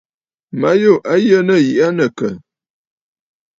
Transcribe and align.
Ma 0.59 0.71
yû 0.81 0.91
a 1.11 1.13
yə 1.27 1.37
nɨ̂ 1.47 1.57
yiʼi 1.65 1.79
aa 1.85 1.93
nɨ̂ 1.97 2.07
àkə̀? 2.11 2.31